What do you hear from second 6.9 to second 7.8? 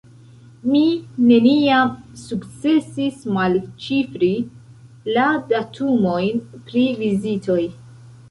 vizitoj.